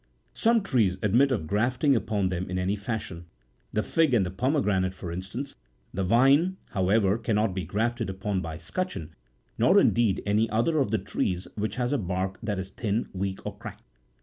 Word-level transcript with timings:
Some 0.33 0.63
trees 0.63 0.97
admit 1.03 1.31
of 1.31 1.45
grafting 1.45 1.95
upon 1.95 2.29
them 2.29 2.49
in 2.49 2.57
any 2.57 2.75
fashion, 2.75 3.27
the 3.71 3.83
fig 3.83 4.15
and 4.15 4.25
the 4.25 4.31
pomegranate 4.31 4.95
for 4.95 5.11
instance; 5.11 5.55
the 5.93 6.03
vine, 6.03 6.57
however, 6.71 7.19
cannot 7.19 7.53
be 7.53 7.65
grafted 7.65 8.09
upon 8.09 8.41
by 8.41 8.57
scutcheon, 8.57 9.11
nor, 9.59 9.79
indeed, 9.79 10.23
any 10.25 10.49
other 10.49 10.79
of 10.79 10.89
the 10.89 10.97
trees 10.97 11.47
which 11.53 11.75
has 11.75 11.93
a 11.93 11.99
bark 11.99 12.39
that 12.41 12.57
is 12.57 12.71
thin, 12.71 13.09
weak, 13.13 13.45
or 13.45 13.55
cracked. 13.55 13.83